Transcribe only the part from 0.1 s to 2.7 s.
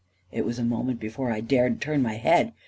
•It was a moment before I dared turn my head